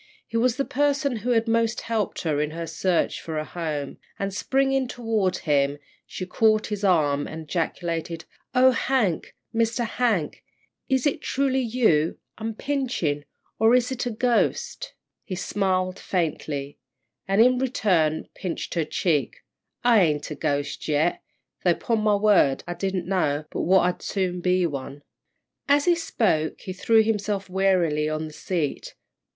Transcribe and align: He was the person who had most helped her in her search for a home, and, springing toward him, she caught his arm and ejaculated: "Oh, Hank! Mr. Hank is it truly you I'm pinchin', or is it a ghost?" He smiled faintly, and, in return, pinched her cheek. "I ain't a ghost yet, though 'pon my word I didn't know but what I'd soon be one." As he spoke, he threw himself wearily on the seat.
He 0.25 0.35
was 0.35 0.55
the 0.57 0.65
person 0.65 1.17
who 1.17 1.29
had 1.29 1.47
most 1.47 1.81
helped 1.81 2.23
her 2.23 2.41
in 2.41 2.49
her 2.49 2.65
search 2.65 3.21
for 3.21 3.37
a 3.37 3.45
home, 3.45 3.99
and, 4.17 4.33
springing 4.33 4.87
toward 4.87 5.37
him, 5.37 5.77
she 6.07 6.25
caught 6.25 6.65
his 6.65 6.83
arm 6.83 7.27
and 7.27 7.43
ejaculated: 7.43 8.25
"Oh, 8.55 8.71
Hank! 8.71 9.35
Mr. 9.53 9.85
Hank 9.85 10.43
is 10.89 11.05
it 11.05 11.21
truly 11.21 11.59
you 11.61 12.17
I'm 12.39 12.55
pinchin', 12.55 13.25
or 13.59 13.75
is 13.75 13.91
it 13.91 14.07
a 14.07 14.09
ghost?" 14.09 14.95
He 15.23 15.35
smiled 15.35 15.99
faintly, 15.99 16.79
and, 17.27 17.39
in 17.39 17.59
return, 17.59 18.27
pinched 18.33 18.73
her 18.73 18.85
cheek. 18.85 19.43
"I 19.83 20.01
ain't 20.01 20.31
a 20.31 20.35
ghost 20.35 20.87
yet, 20.87 21.21
though 21.63 21.75
'pon 21.75 21.99
my 21.99 22.15
word 22.15 22.63
I 22.67 22.73
didn't 22.73 23.05
know 23.05 23.45
but 23.51 23.61
what 23.61 23.81
I'd 23.81 24.01
soon 24.01 24.39
be 24.41 24.65
one." 24.65 25.03
As 25.69 25.85
he 25.85 25.93
spoke, 25.93 26.61
he 26.61 26.73
threw 26.73 27.03
himself 27.03 27.47
wearily 27.51 28.09
on 28.09 28.25
the 28.25 28.33
seat. 28.33 28.95